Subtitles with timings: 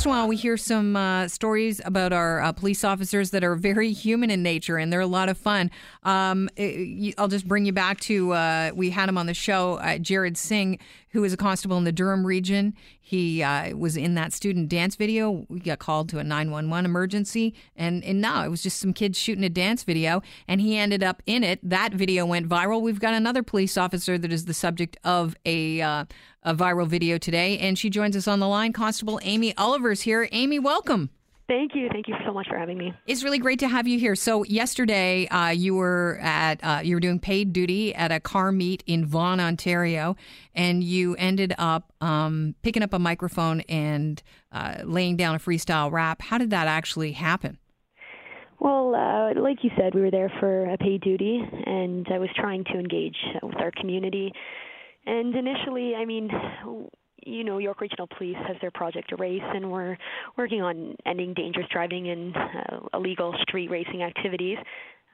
[0.00, 3.44] once in a while, we hear some uh, stories about our uh, police officers that
[3.44, 5.70] are very human in nature, and they're a lot of fun.
[6.04, 9.74] Um, it, I'll just bring you back to uh, we had him on the show,
[9.74, 10.78] uh, Jared Singh,
[11.10, 12.74] who is a constable in the Durham region.
[13.00, 15.44] He uh, was in that student dance video.
[15.48, 19.18] We got called to a 911 emergency, and, and no, it was just some kids
[19.18, 21.60] shooting a dance video, and he ended up in it.
[21.62, 22.80] That video went viral.
[22.80, 26.04] We've got another police officer that is the subject of a, uh,
[26.42, 28.72] a viral video today, and she joins us on the line.
[28.72, 30.28] Constable Amy Oliver's here.
[30.32, 31.10] Amy, welcome.
[31.50, 31.88] Thank you.
[31.90, 32.94] Thank you so much for having me.
[33.08, 34.14] It's really great to have you here.
[34.14, 38.52] So yesterday, uh, you were at uh, you were doing paid duty at a car
[38.52, 40.14] meet in Vaughan, Ontario,
[40.54, 45.90] and you ended up um, picking up a microphone and uh, laying down a freestyle
[45.90, 46.22] rap.
[46.22, 47.58] How did that actually happen?
[48.60, 52.28] Well, uh, like you said, we were there for a paid duty, and I was
[52.36, 54.32] trying to engage with our community.
[55.04, 56.30] And initially, I mean,
[57.24, 59.96] you know, York Regional Police has their Project Erase, and we're
[60.36, 64.58] working on ending dangerous driving and uh, illegal street racing activities.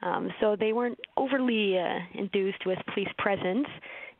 [0.01, 3.67] Um, so they weren't overly uh, enthused with police presence.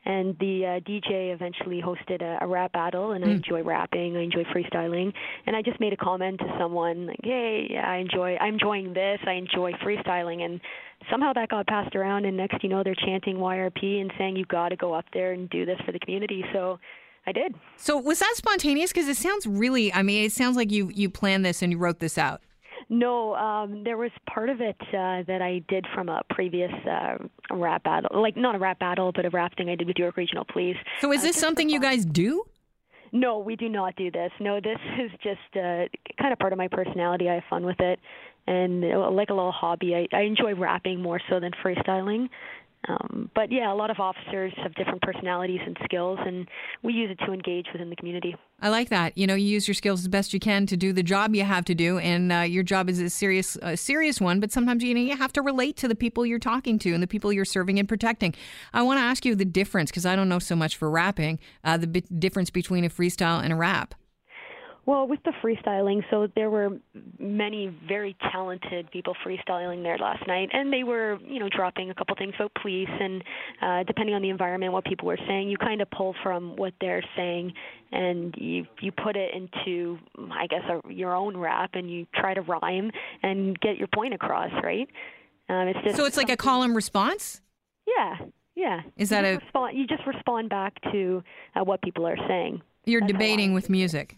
[0.04, 3.28] And the uh, DJ eventually hosted a, a rap battle, and mm.
[3.28, 4.16] I enjoy rapping.
[4.16, 5.12] I enjoy freestyling,
[5.44, 8.36] and I just made a comment to someone like, "Hey, yeah, I enjoy.
[8.40, 9.18] I'm enjoying this.
[9.26, 10.60] I enjoy freestyling." And
[11.10, 14.48] somehow that got passed around, and next, you know, they're chanting YRP and saying, "You've
[14.48, 16.78] got to go up there and do this for the community." So
[17.28, 17.54] I did.
[17.76, 18.90] So was that spontaneous?
[18.90, 19.92] Because it sounds really.
[19.92, 22.40] I mean, it sounds like you you planned this and you wrote this out.
[22.88, 27.18] No, um, there was part of it uh, that I did from a previous uh,
[27.50, 30.16] rap battle, like not a rap battle, but a rap thing I did with York
[30.16, 30.76] Regional Police.
[31.00, 32.44] So is uh, this something you guys do?
[33.12, 34.30] No, we do not do this.
[34.40, 35.84] No, this is just uh,
[36.18, 37.28] kind of part of my personality.
[37.28, 37.98] I have fun with it,
[38.46, 39.94] and uh, like a little hobby.
[39.94, 42.30] I, I enjoy rapping more so than freestyling.
[42.88, 46.48] Um, but yeah, a lot of officers have different personalities and skills, and
[46.82, 48.34] we use it to engage within the community.
[48.60, 49.16] I like that.
[49.16, 51.44] You know, you use your skills as best you can to do the job you
[51.44, 54.40] have to do, and uh, your job is a serious, a serious one.
[54.40, 57.02] But sometimes you know you have to relate to the people you're talking to and
[57.02, 58.34] the people you're serving and protecting.
[58.72, 61.38] I want to ask you the difference because I don't know so much for rapping.
[61.64, 63.94] Uh, the b- difference between a freestyle and a rap.
[64.88, 66.70] Well, with the freestyling, so there were
[67.18, 71.94] many very talented people freestyling there last night, and they were, you know, dropping a
[71.94, 73.22] couple things about police, and
[73.60, 76.72] uh, depending on the environment, what people were saying, you kind of pull from what
[76.80, 77.52] they're saying,
[77.92, 79.98] and you you put it into,
[80.32, 82.90] I guess, a, your own rap, and you try to rhyme
[83.22, 84.88] and get your point across, right?
[85.50, 87.42] Um, it's just so it's like a call and response.
[87.86, 88.16] Yeah,
[88.54, 88.80] yeah.
[88.96, 91.22] Is that you a respond, you just respond back to
[91.54, 92.62] uh, what people are saying?
[92.86, 94.16] You're That's debating with music.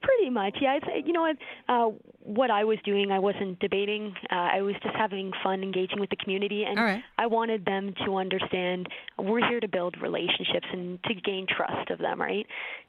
[0.00, 0.78] Pretty much, yeah.
[0.80, 1.32] It's, you know,
[1.68, 1.90] uh,
[2.22, 4.14] what I was doing, I wasn't debating.
[4.30, 7.02] Uh, I was just having fun, engaging with the community, and right.
[7.16, 8.86] I wanted them to understand
[9.18, 12.46] we're here to build relationships and to gain trust of them, right?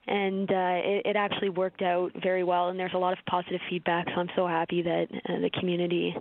[0.08, 3.62] And uh, it, it actually worked out very well, and there's a lot of positive
[3.70, 4.08] feedback.
[4.14, 6.16] So I'm so happy that uh, the community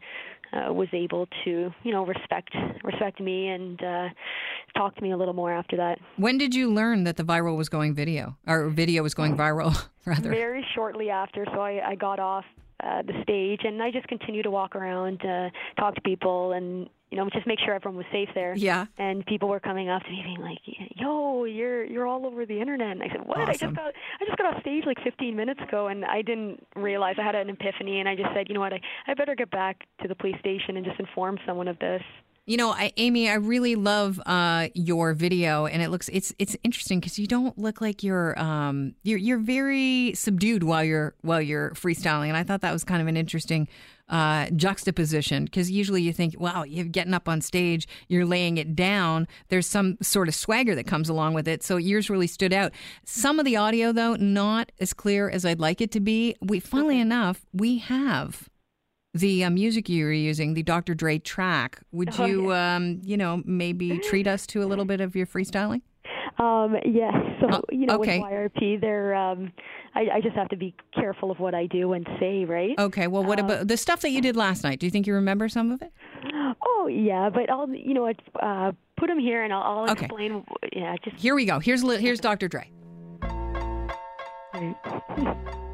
[0.53, 4.09] uh, was able to, you know, respect respect me and uh,
[4.78, 5.99] talk to me a little more after that.
[6.16, 9.77] When did you learn that the viral was going video or video was going viral?
[10.06, 11.44] Rather, very shortly after.
[11.53, 12.44] So I, I got off
[12.83, 16.88] uh, the stage and I just continued to walk around, uh, talk to people, and
[17.11, 18.55] you know, just make sure everyone was safe there.
[18.55, 18.84] Yeah.
[18.99, 20.59] And people were coming up to me being like,
[20.97, 23.38] "Yo, you're you're all over the internet." And I said, "What?
[23.38, 23.49] Awesome.
[23.49, 26.67] I just got I just got off stage like 15 minutes ago, and I didn't
[26.77, 29.34] realize I had an epiphany, and I just said, you know what, I I better
[29.34, 32.03] get back to the police station and just inform someone of this."
[32.48, 36.56] You know, I, Amy, I really love uh, your video, and it looks it's it's
[36.64, 41.42] interesting because you don't look like you're um you're you're very subdued while you're while
[41.42, 43.69] you're freestyling, and I thought that was kind of an interesting
[44.08, 48.75] uh, juxtaposition because usually you think, wow, you're getting up on stage, you're laying it
[48.75, 49.28] down.
[49.48, 51.62] There's some sort of swagger that comes along with it.
[51.62, 52.72] So yours really stood out.
[53.04, 56.34] Some of the audio, though, not as clear as I'd like it to be.
[56.41, 58.49] We, funnily enough, we have
[59.19, 60.94] the uh, music you were using, the Dr.
[60.94, 61.81] Dre track.
[61.93, 62.76] Would oh, you, yeah.
[62.76, 65.82] um, you know, maybe treat us to a little bit of your freestyling?
[66.38, 67.12] Um, yes.
[67.41, 68.20] So Uh, you know, okay.
[68.20, 69.53] with YRP, they're um,
[69.94, 72.79] I, I just have to be careful of what I do and say, right?
[72.79, 73.06] Okay.
[73.09, 74.79] Well, what Um, about the stuff that you did last night?
[74.79, 75.93] Do you think you remember some of it?
[76.64, 80.05] Oh yeah, but I'll you know uh, put them here and I'll, I'll Okay.
[80.05, 80.44] explain.
[80.73, 81.59] Yeah, just Here we go.
[81.59, 82.47] Here's here's Dr.
[82.49, 82.71] Dre.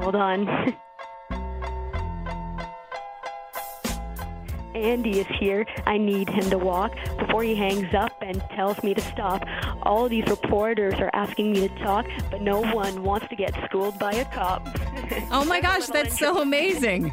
[0.00, 0.74] hold on.
[4.74, 5.66] Andy is here.
[5.86, 9.44] I need him to walk before he hangs up and tells me to stop.
[9.82, 13.98] All these reporters are asking me to talk, but no one wants to get schooled
[13.98, 14.66] by a cop.
[15.32, 17.12] Oh my gosh, that's so amazing.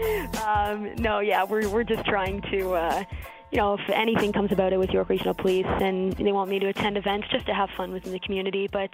[0.46, 3.04] um, no, yeah, we're we're just trying to, uh,
[3.50, 6.58] you know, if anything comes about it with York Regional Police, and they want me
[6.58, 8.68] to attend events just to have fun within the community.
[8.70, 8.90] But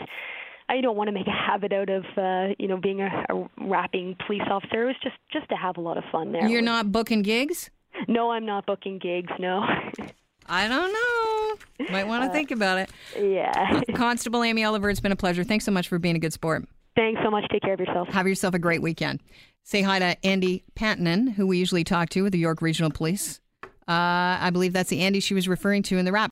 [0.72, 3.48] I don't want to make a habit out of uh, you know being a, a
[3.60, 4.84] rapping police officer.
[4.84, 6.48] It was just just to have a lot of fun there.
[6.48, 7.70] You're not booking gigs?
[8.08, 9.30] No, I'm not booking gigs.
[9.38, 9.62] No.
[10.46, 11.86] I don't know.
[11.92, 12.90] Might want to uh, think about it.
[13.16, 13.80] Yeah.
[13.94, 15.44] Constable Amy Oliver, it's been a pleasure.
[15.44, 16.66] Thanks so much for being a good sport.
[16.96, 17.44] Thanks so much.
[17.50, 18.08] Take care of yourself.
[18.08, 19.20] Have yourself a great weekend.
[19.62, 23.40] Say hi to Andy Pattenden, who we usually talk to with the York Regional Police.
[23.88, 26.20] Uh, I believe that's the Andy she was referring to in the rap.